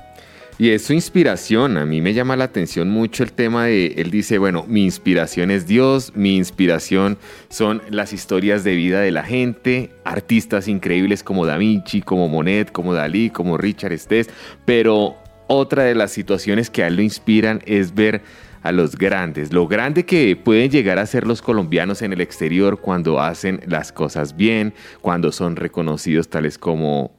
[0.57, 1.77] Y es su inspiración.
[1.77, 5.51] A mí me llama la atención mucho el tema de, él dice, bueno, mi inspiración
[5.51, 7.17] es Dios, mi inspiración
[7.49, 12.71] son las historias de vida de la gente, artistas increíbles como Da Vinci, como Monet,
[12.71, 14.29] como Dalí, como Richard Stess,
[14.65, 18.21] pero otra de las situaciones que a él lo inspiran es ver
[18.61, 22.79] a los grandes, lo grande que pueden llegar a ser los colombianos en el exterior
[22.79, 27.11] cuando hacen las cosas bien, cuando son reconocidos tales como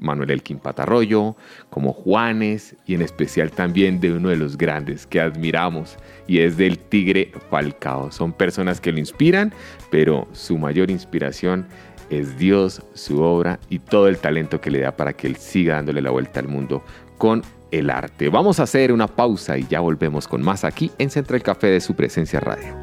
[0.00, 1.36] Manuel Elkin Patarroyo,
[1.70, 6.56] como Juanes y en especial también de uno de los grandes que admiramos y es
[6.56, 8.10] del Tigre Falcao.
[8.10, 9.52] Son personas que lo inspiran,
[9.90, 11.66] pero su mayor inspiración
[12.10, 15.74] es Dios, su obra y todo el talento que le da para que él siga
[15.74, 16.82] dándole la vuelta al mundo
[17.18, 18.28] con el arte.
[18.28, 21.80] Vamos a hacer una pausa y ya volvemos con más aquí en Central Café de
[21.80, 22.74] su presencia radio.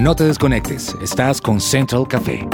[0.00, 2.48] No te desconectes, estás con Central Café.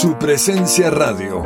[0.00, 1.42] Su presencia radio.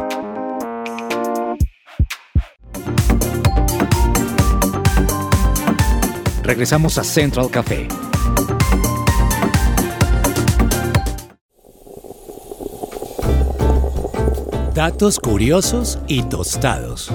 [6.44, 7.88] Regresamos a Central Café.
[14.72, 17.10] Datos curiosos y tostados.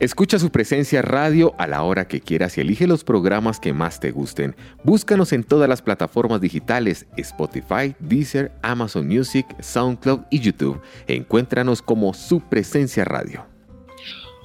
[0.00, 3.98] Escucha su presencia radio a la hora que quieras y elige los programas que más
[3.98, 4.54] te gusten.
[4.84, 10.80] Búscanos en todas las plataformas digitales Spotify, Deezer, Amazon Music, SoundCloud y YouTube.
[11.08, 13.44] Encuéntranos como su presencia radio.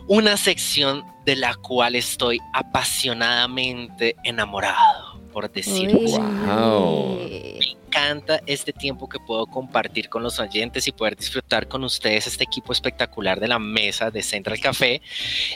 [0.08, 6.06] Una sección de la cual estoy apasionadamente enamorado, por decirlo Uy.
[6.06, 6.18] así.
[6.18, 7.18] Wow.
[7.18, 12.28] Me encanta este tiempo que puedo compartir con los oyentes y poder disfrutar con ustedes
[12.28, 15.02] este equipo espectacular de la mesa de Central Café.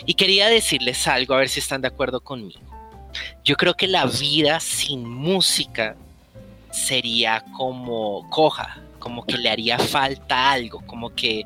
[0.06, 2.60] Y quería decirles algo, a ver si están de acuerdo conmigo.
[3.44, 5.96] Yo creo que la vida sin música
[6.72, 11.46] sería como coja, como que le haría falta algo, como que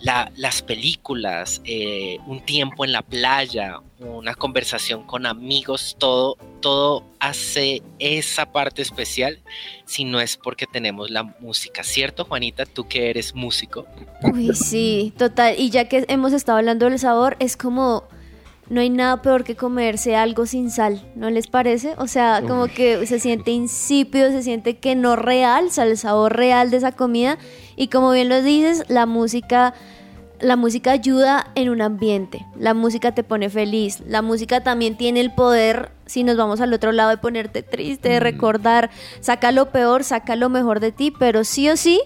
[0.00, 7.04] la- las películas, eh, un tiempo en la playa, una conversación con amigos, todo, todo
[7.18, 9.40] hace esa parte especial
[9.86, 12.64] si no es porque tenemos la música, ¿cierto, Juanita?
[12.66, 13.86] Tú que eres músico.
[14.22, 15.54] Uy, sí, total.
[15.58, 18.04] Y ya que hemos estado hablando del sabor, es como
[18.70, 21.94] no hay nada peor que comerse algo sin sal, ¿no les parece?
[21.96, 26.70] O sea, como que se siente insípido, se siente que no realza el sabor real
[26.70, 27.38] de esa comida.
[27.76, 29.74] Y como bien lo dices, la música
[30.40, 35.20] la música ayuda en un ambiente, la música te pone feliz, la música también tiene
[35.20, 39.70] el poder, si nos vamos al otro lado, de ponerte triste, de recordar, saca lo
[39.70, 42.00] peor, saca lo mejor de ti, pero sí o sí,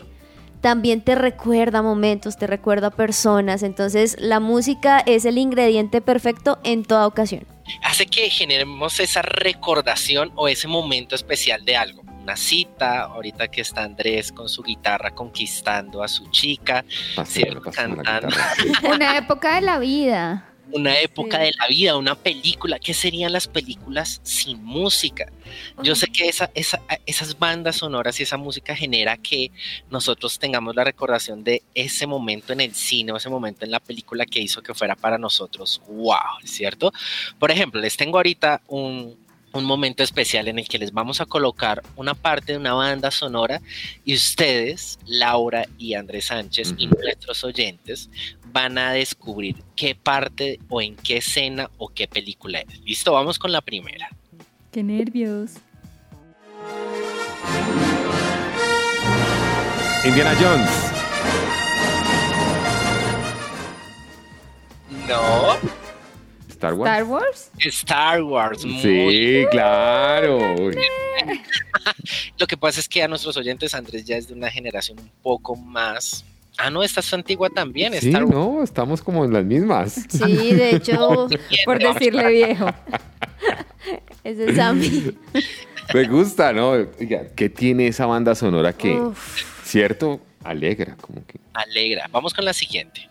[0.62, 6.84] también te recuerda momentos, te recuerda personas, entonces la música es el ingrediente perfecto en
[6.84, 7.46] toda ocasión.
[7.82, 13.62] Hace que generemos esa recordación o ese momento especial de algo una cita, ahorita que
[13.62, 16.84] está Andrés con su guitarra conquistando a su chica,
[17.16, 18.28] Paseo, paseo cantando.
[18.94, 20.51] Una época de la vida.
[20.72, 21.44] Una época Sí.
[21.44, 22.78] de la vida, una película.
[22.78, 25.30] ¿Qué serían las películas sin música?
[25.82, 29.50] Yo sé que esa, esa- esas bandas sonoras y esa música genera que
[29.90, 33.80] nosotros tengamos la recordación de ese momento en el cine o ese momento en la
[33.80, 36.92] película que hizo que fuera para nosotros wow, ¿cierto?
[37.38, 39.16] Por ejemplo, les tengo ahorita un,
[39.52, 43.10] un momento especial en el que les vamos a colocar una parte de una banda
[43.10, 43.60] sonora
[44.02, 48.08] y ustedes, Laura y Andrés Sánchez y nuestros oyentes,
[48.52, 52.80] van a descubrir qué parte o en qué escena o qué película es.
[52.80, 54.08] Listo, vamos con la primera.
[54.70, 55.52] Qué nervios.
[60.04, 60.70] Indiana Jones.
[65.08, 65.56] No,
[66.48, 66.90] Star Wars.
[66.90, 67.50] Star Wars.
[67.58, 68.64] Star Wars.
[68.64, 70.38] muy Sí, claro.
[72.38, 75.10] Lo que pasa es que a nuestros oyentes Andrés ya es de una generación un
[75.22, 76.24] poco más.
[76.58, 77.92] Ah, no, esta es antigua también.
[77.94, 80.06] Sí, Star no, estamos como en las mismas.
[80.08, 81.28] Sí, de hecho,
[81.64, 82.66] Por decirle viejo.
[84.24, 85.16] ese es Sammy.
[85.94, 86.74] Me gusta, ¿no?
[87.34, 89.42] ¿qué tiene esa banda sonora que, Uf.
[89.64, 90.96] cierto, alegra?
[91.00, 91.40] Como que.
[91.54, 92.08] Alegra.
[92.10, 93.08] Vamos con la siguiente.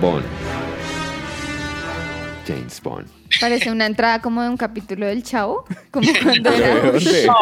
[0.00, 0.24] Bond.
[2.54, 3.08] James Bond.
[3.40, 5.64] Parece una entrada como de un capítulo del Chavo.
[5.90, 6.64] Como cuando ¿De
[7.24, 7.32] era.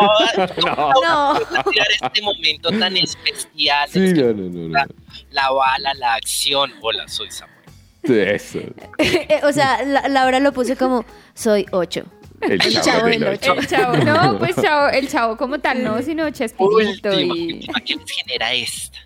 [0.65, 1.41] No, No.
[1.71, 3.89] tirar este momento tan especial.
[3.89, 4.85] Sí, no, no, no, no.
[5.31, 6.73] La bala, la acción.
[6.83, 7.57] Hola, soy Samuel.
[8.03, 8.61] Eso.
[8.99, 12.05] Eh, o sea, la- Laura lo puso como, soy ocho.
[12.41, 13.53] El El chavo, chavo del ocho.
[13.55, 16.77] El chavo, no, pues chavo, el chavo como tal, no, sino Chespirito
[17.11, 17.53] Última, y...
[17.55, 18.99] última, ¿Qué les genera esta?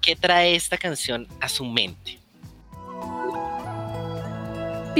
[0.00, 2.18] ¿Qué trae esta canción a su mente?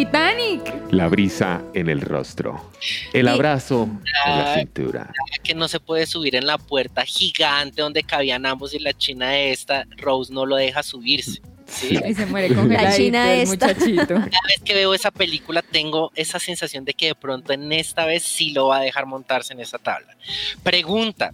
[0.03, 0.93] Titanic.
[0.93, 2.71] La brisa en el rostro.
[3.13, 3.89] El Y- abrazo
[4.27, 5.13] en la cintura.
[5.43, 9.37] Que no se puede subir en la puerta gigante donde cabían ambos y la china
[9.37, 11.43] esta, Rose no lo deja subirse.
[11.67, 11.99] ¿sí?
[12.09, 13.67] Y se muere congeladito china el esta.
[13.67, 14.07] muchachito.
[14.15, 18.07] Cada vez que veo esa película tengo esa sensación de que de pronto en esta
[18.07, 20.17] vez sí lo va a dejar montarse en esa tabla.
[20.63, 21.33] Pregunta,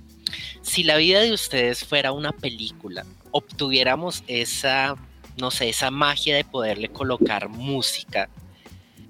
[0.63, 4.97] si la vida de ustedes fuera una película, obtuviéramos esa,
[5.37, 8.31] no sé, esa magia de poderle colocar música,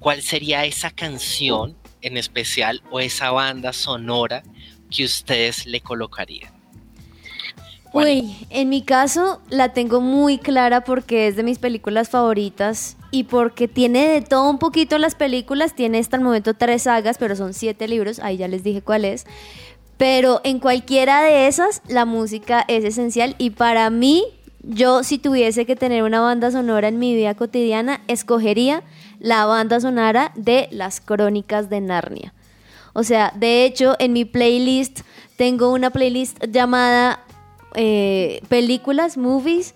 [0.05, 4.43] ¿cuál sería esa canción en especial o esa banda sonora
[4.95, 6.53] que ustedes le colocarían?
[7.95, 13.25] Uy, en mi caso la tengo muy clara porque es de mis películas favoritas y
[13.25, 15.75] porque tiene de todo un poquito las películas.
[15.75, 18.19] Tiene hasta el momento tres sagas, pero son siete libros.
[18.19, 19.25] Ahí ya les dije cuál es.
[19.97, 24.25] Pero en cualquiera de esas, la música es esencial y para mí,
[24.65, 28.83] yo si tuviese que tener una banda sonora en mi vida cotidiana, escogería
[29.21, 32.33] la banda sonora de las crónicas de Narnia.
[32.93, 35.01] O sea, de hecho, en mi playlist
[35.37, 37.21] tengo una playlist llamada
[37.75, 39.75] eh, películas, movies,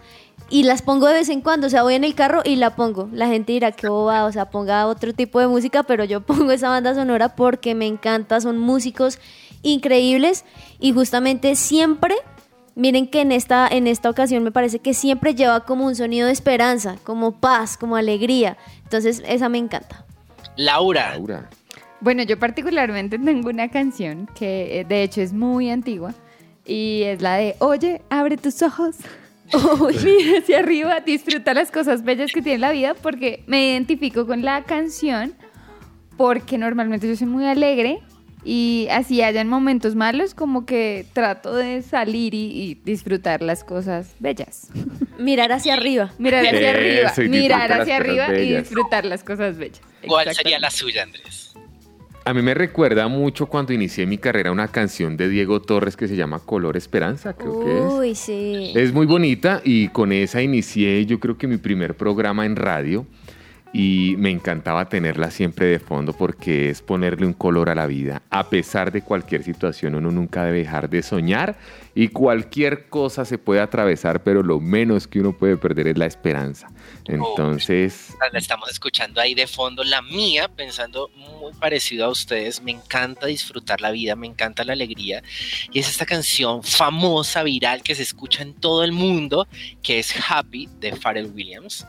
[0.51, 1.67] y las pongo de vez en cuando.
[1.67, 3.09] O sea, voy en el carro y la pongo.
[3.13, 6.53] La gente dirá que boba, o sea, ponga otro tipo de música, pero yo pongo
[6.53, 8.41] esa banda sonora porque me encanta.
[8.41, 9.19] Son músicos
[9.63, 10.45] increíbles
[10.79, 12.15] y justamente siempre.
[12.79, 16.29] Miren que en esta, en esta ocasión me parece que siempre lleva como un sonido
[16.29, 18.57] de esperanza, como paz, como alegría.
[18.85, 20.07] Entonces, esa me encanta.
[20.55, 21.51] Laura, Laura.
[22.01, 26.15] Bueno, yo particularmente tengo una canción que eh, de hecho es muy antigua
[26.65, 28.95] y es la de Oye, abre tus ojos.
[30.05, 34.43] Mira hacia arriba, disfruta las cosas bellas que tiene la vida porque me identifico con
[34.43, 35.35] la canción
[36.17, 37.99] porque normalmente yo soy muy alegre
[38.45, 44.15] y así hayan momentos malos como que trato de salir y, y disfrutar las cosas
[44.19, 44.69] bellas.
[45.19, 46.13] Mirar hacia arriba.
[46.19, 49.81] Mirar hacia arriba, mirar hacia arriba y disfrutar las cosas bellas.
[50.07, 51.55] ¿cuál sería la suya, Andrés?
[52.25, 56.07] A mí me recuerda mucho cuando inicié mi carrera una canción de Diego Torres que
[56.07, 57.85] se llama Color Esperanza, creo que es.
[57.93, 58.73] Uy, sí.
[58.77, 63.07] Es muy bonita y con esa inicié yo creo que mi primer programa en radio
[63.73, 68.23] y me encantaba tenerla siempre de fondo porque es ponerle un color a la vida.
[68.31, 71.57] A pesar de cualquier situación, uno nunca debe dejar de soñar
[71.95, 76.07] y cualquier cosa se puede atravesar, pero lo menos que uno puede perder es la
[76.07, 76.69] esperanza.
[77.07, 78.15] Entonces...
[78.33, 83.27] la estamos escuchando ahí de fondo, la mía, pensando muy parecido a ustedes, me encanta
[83.27, 85.23] disfrutar la vida, me encanta la alegría
[85.73, 89.47] y es esta canción famosa, viral, que se escucha en todo el mundo,
[89.83, 91.87] que es Happy de Pharrell Williams.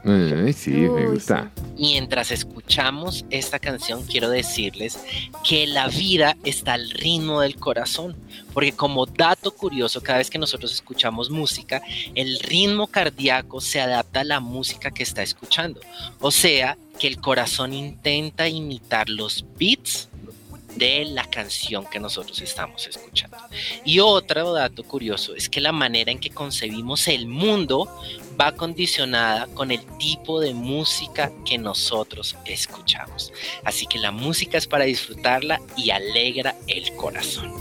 [0.56, 1.52] sí, me gusta.
[1.78, 5.00] Mientras escuchamos esta canción, quiero decirles
[5.44, 8.16] que la vida está al ritmo del corazón,
[8.54, 11.82] porque como dato curioso, cada vez que nosotros escuchamos música,
[12.16, 15.80] el ritmo cardíaco se adapta a la música que está escuchando.
[16.20, 20.10] O sea, que el corazón intenta imitar los beats
[20.76, 23.38] de la canción que nosotros estamos escuchando.
[23.84, 27.90] Y otro dato curioso es que la manera en que concebimos el mundo
[28.40, 33.34] va condicionada con el tipo de música que nosotros escuchamos.
[33.64, 37.54] Así que la música es para disfrutarla y alegra el corazón.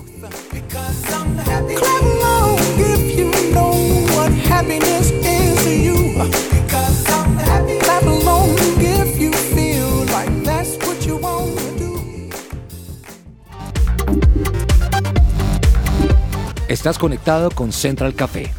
[16.68, 18.52] Estás conectado con Central Café.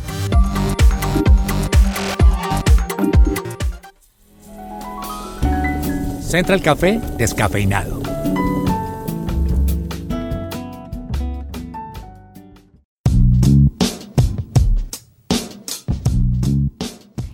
[6.30, 8.04] Central Café descafeinado.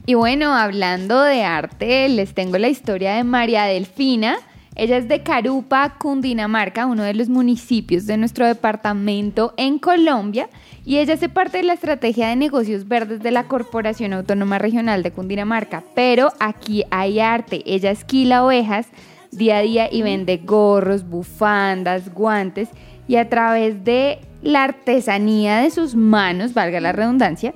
[0.05, 4.37] Y bueno, hablando de arte, les tengo la historia de María Delfina.
[4.75, 10.49] Ella es de Carupa, Cundinamarca, uno de los municipios de nuestro departamento en Colombia,
[10.85, 15.01] y ella hace parte de la estrategia de negocios verdes de la Corporación Autónoma Regional
[15.01, 15.81] de Cundinamarca.
[15.95, 17.63] Pero aquí hay arte.
[17.65, 18.87] Ella esquila ovejas
[19.31, 22.69] día a día y vende gorros, bufandas, guantes,
[23.07, 27.53] y a través de la artesanía de sus manos, valga la redundancia,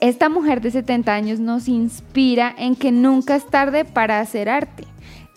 [0.00, 4.84] esta mujer de 70 años nos inspira en que nunca es tarde para hacer arte.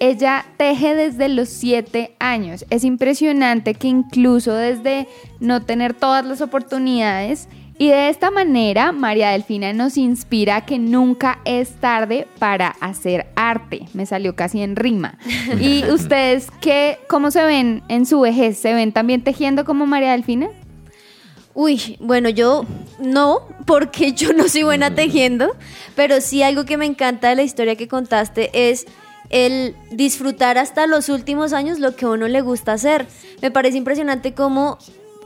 [0.06, 2.66] Ella teje desde los 7 años.
[2.70, 5.08] Es impresionante que incluso desde
[5.40, 7.48] no tener todas las oportunidades,
[7.78, 13.86] y de esta manera, María Delfina nos inspira que nunca es tarde para hacer arte.
[13.94, 15.18] Me salió casi en rima.
[15.62, 18.58] ¿Y ustedes qué, cómo se ven en su vejez?
[18.58, 20.50] ¿Se ven también tejiendo como María Delfina?
[21.54, 22.66] Uy, bueno, yo
[23.00, 25.56] no, porque yo no soy buena tejiendo,
[25.96, 28.86] pero sí algo que me encanta de la historia que contaste es
[29.34, 33.08] el disfrutar hasta los últimos años lo que a uno le gusta hacer.
[33.42, 34.78] Me parece impresionante cómo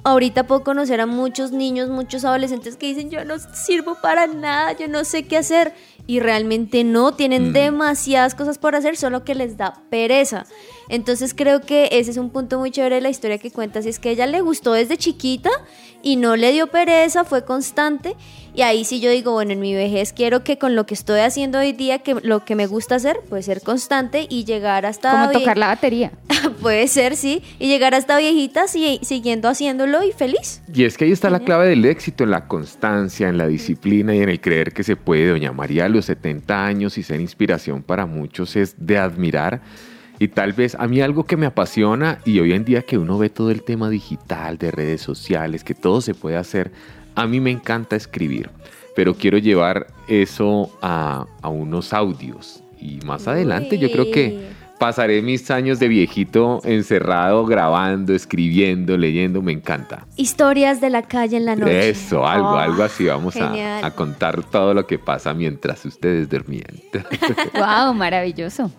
[0.05, 4.71] ahorita puedo conocer a muchos niños, muchos adolescentes que dicen yo no sirvo para nada,
[4.71, 5.73] yo no sé qué hacer
[6.07, 10.45] y realmente no, tienen demasiadas cosas por hacer, solo que les da pereza.
[10.87, 13.89] Entonces creo que ese es un punto muy chévere de la historia que cuentas, y
[13.89, 15.49] es que ella le gustó desde chiquita
[16.01, 18.15] y no le dio pereza, fue constante
[18.57, 21.19] y ahí sí yo digo, bueno, en mi vejez quiero que con lo que estoy
[21.19, 25.11] haciendo hoy día, que lo que me gusta hacer, puede ser constante y llegar hasta...
[25.11, 26.11] Como tocar la batería.
[26.63, 30.63] puede ser, sí, y llegar hasta viejitas y siguiendo haciéndolo y feliz.
[30.73, 34.15] Y es que ahí está la clave del éxito, en la constancia, en la disciplina
[34.15, 35.27] y en el creer que se puede.
[35.27, 39.61] Doña María a los 70 años y ser inspiración para muchos es de admirar
[40.19, 43.17] y tal vez a mí algo que me apasiona y hoy en día que uno
[43.17, 46.71] ve todo el tema digital, de redes sociales, que todo se puede hacer,
[47.17, 48.49] a mí me encanta escribir,
[48.95, 52.63] pero quiero llevar eso a, unos audios.
[52.79, 54.49] Y más adelante yo creo que
[54.79, 60.05] pasaré mis años de viejito encerrado, grabando, escribiendo, leyendo, me encanta.
[60.15, 61.89] Historias de la calle en la noche.
[61.89, 63.05] Eso, algo, oh, algo así.
[63.05, 66.79] Vamos a, a, contar todo lo que pasa mientras ustedes dormían.
[67.55, 68.71] wow, maravilloso.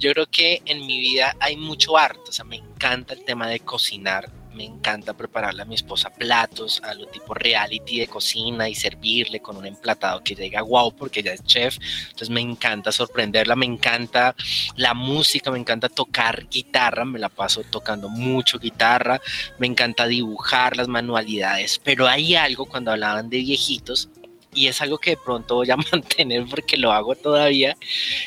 [0.00, 3.46] Yo creo que en mi vida hay mucho arte, o sea, me encanta el tema
[3.46, 8.68] de cocinar, me encanta prepararle a mi esposa platos a lo tipo reality de cocina
[8.68, 11.78] y servirle con un emplatado que llega wow porque ella es chef.
[12.04, 14.34] Entonces me encanta sorprenderla, me encanta
[14.76, 19.20] la música, me encanta tocar guitarra, me la paso tocando mucho guitarra,
[19.58, 24.08] me encanta dibujar las manualidades, pero hay algo cuando hablaban de viejitos
[24.54, 27.76] y es algo que de pronto voy a mantener porque lo hago todavía,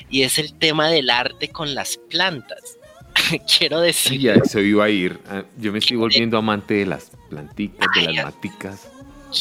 [0.09, 2.76] y es el tema del arte con las plantas.
[3.57, 4.19] Quiero decir...
[4.19, 5.19] ya eso iba a ir.
[5.27, 8.89] Ah, yo me estoy volviendo amante de las plantitas, de las maticas.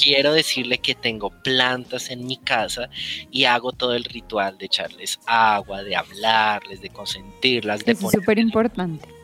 [0.02, 2.90] Quiero decirle que tengo plantas en mi casa
[3.30, 7.84] y hago todo el ritual de echarles agua, de hablarles, de consentirlas.
[7.84, 9.16] de es súper importante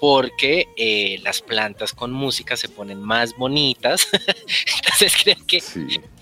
[0.00, 4.08] porque eh, las plantas con música se ponen más bonitas.
[4.12, 5.62] Entonces creo que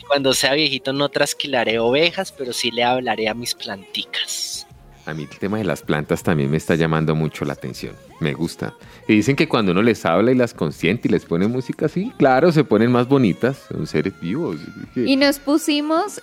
[0.06, 4.65] cuando sea viejito no trasquilaré ovejas, pero sí le hablaré a mis planticas.
[5.06, 7.94] A mí el tema de las plantas también me está llamando mucho la atención.
[8.18, 8.74] Me gusta.
[9.06, 12.12] Y dicen que cuando uno les habla y las consiente y les pone música así,
[12.18, 13.66] claro, se ponen más bonitas.
[13.68, 14.58] Son seres vivos.
[14.96, 16.20] Y nos pusimos,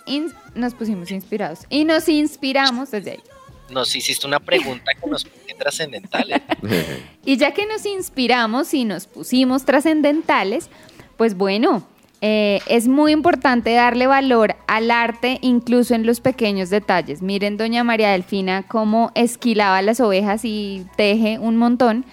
[0.53, 1.59] nos pusimos inspirados.
[1.69, 3.23] Y nos inspiramos desde ahí.
[3.71, 6.41] Nos hiciste una pregunta que nos pone trascendentales.
[7.25, 10.69] y ya que nos inspiramos y nos pusimos trascendentales,
[11.15, 11.87] pues bueno,
[12.25, 17.21] eh, es muy importante darle valor al arte incluso en los pequeños detalles.
[17.21, 22.05] Miren, doña María Delfina cómo esquilaba las ovejas y teje un montón.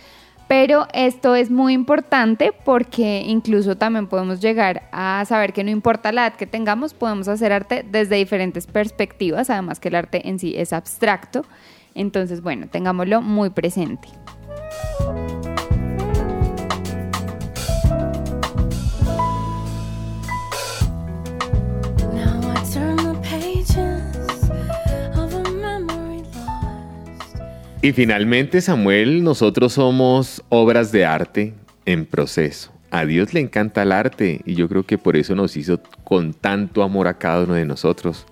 [0.49, 6.11] Pero esto es muy importante porque incluso también podemos llegar a saber que no importa
[6.11, 10.41] la edad que tengamos, podemos hacer arte desde diferentes perspectivas, además que el arte en
[10.41, 11.45] sí es abstracto.
[11.95, 14.09] Entonces, bueno, tengámoslo muy presente.
[27.83, 31.55] Y finalmente, Samuel, nosotros somos obras de arte
[31.87, 32.71] en proceso.
[32.91, 36.35] A Dios le encanta el arte y yo creo que por eso nos hizo con
[36.35, 38.27] tanto amor a cada uno de nosotros.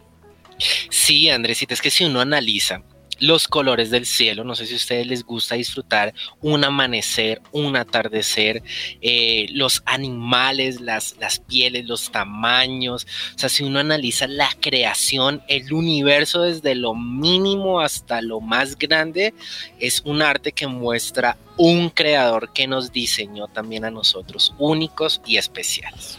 [0.91, 2.83] Sí, Andresita, es que si uno analiza
[3.19, 4.45] los colores del cielo.
[4.45, 8.63] No sé si a ustedes les gusta disfrutar un amanecer, un atardecer,
[9.01, 13.07] eh, los animales, las, las pieles, los tamaños.
[13.35, 18.79] O sea, si uno analiza la creación, el universo desde lo mínimo hasta lo más
[18.79, 19.35] grande,
[19.79, 25.37] es un arte que muestra un creador que nos diseñó también a nosotros, únicos y
[25.37, 26.19] especiales.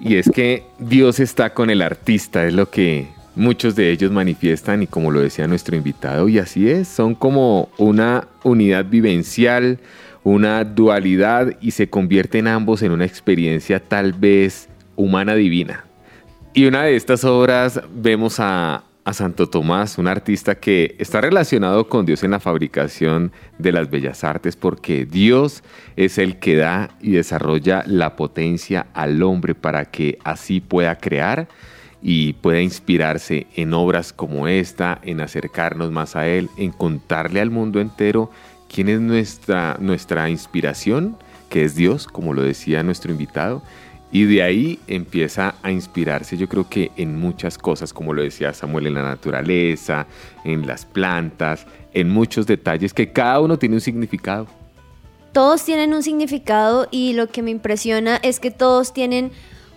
[0.00, 4.82] Y es que Dios está con el artista, es lo que muchos de ellos manifiestan
[4.82, 9.78] y como lo decía nuestro invitado, y así es, son como una unidad vivencial,
[10.24, 15.84] una dualidad y se convierten ambos en una experiencia tal vez humana divina.
[16.52, 21.88] Y una de estas obras vemos a, a Santo Tomás, un artista que está relacionado
[21.88, 25.62] con Dios en la fabricación de las bellas artes porque Dios
[25.94, 31.46] es el que da y desarrolla la potencia al hombre para que así pueda crear
[32.08, 37.50] y pueda inspirarse en obras como esta, en acercarnos más a Él, en contarle al
[37.50, 38.30] mundo entero
[38.72, 41.16] quién es nuestra, nuestra inspiración,
[41.48, 43.60] que es Dios, como lo decía nuestro invitado,
[44.12, 48.52] y de ahí empieza a inspirarse, yo creo que en muchas cosas, como lo decía
[48.52, 50.06] Samuel, en la naturaleza,
[50.44, 54.46] en las plantas, en muchos detalles que cada uno tiene un significado.
[55.32, 59.32] Todos tienen un significado y lo que me impresiona es que todos tienen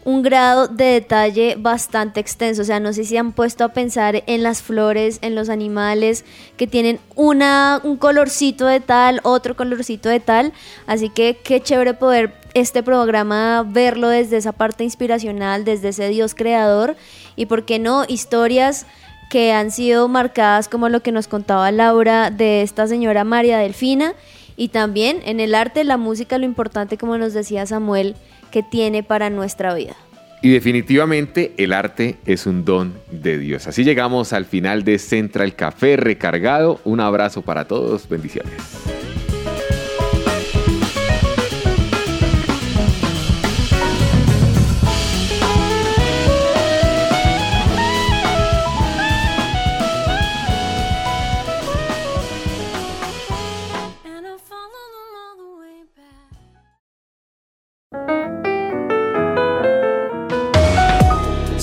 [0.05, 2.61] un grado de detalle bastante extenso.
[2.61, 6.25] O sea, no sé si han puesto a pensar en las flores, en los animales
[6.57, 10.53] que tienen una, un colorcito de tal, otro colorcito de tal.
[10.87, 16.35] Así que qué chévere poder este programa verlo desde esa parte inspiracional, desde ese Dios
[16.35, 16.95] creador.
[17.35, 18.85] Y por qué no, historias
[19.29, 24.13] que han sido marcadas como lo que nos contaba Laura de esta señora María Delfina.
[24.57, 28.15] Y también en el arte, la música, lo importante, como nos decía Samuel,
[28.49, 29.95] que tiene para nuestra vida.
[30.41, 33.67] Y definitivamente el arte es un don de Dios.
[33.67, 36.79] Así llegamos al final de Central Café recargado.
[36.85, 38.07] Un abrazo para todos.
[38.07, 38.53] Bendiciones.